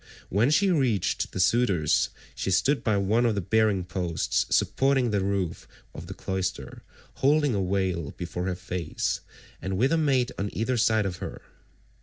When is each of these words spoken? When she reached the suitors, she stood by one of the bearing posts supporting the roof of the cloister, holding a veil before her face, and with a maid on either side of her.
When 0.29 0.49
she 0.49 0.71
reached 0.71 1.31
the 1.31 1.39
suitors, 1.39 2.09
she 2.33 2.49
stood 2.49 2.83
by 2.83 2.97
one 2.97 3.23
of 3.23 3.35
the 3.35 3.39
bearing 3.39 3.83
posts 3.83 4.47
supporting 4.49 5.11
the 5.11 5.23
roof 5.23 5.67
of 5.93 6.07
the 6.07 6.15
cloister, 6.15 6.81
holding 7.17 7.53
a 7.53 7.61
veil 7.63 8.09
before 8.17 8.45
her 8.47 8.55
face, 8.55 9.21
and 9.61 9.77
with 9.77 9.91
a 9.91 9.99
maid 9.99 10.31
on 10.39 10.49
either 10.57 10.75
side 10.77 11.05
of 11.05 11.17
her. 11.17 11.43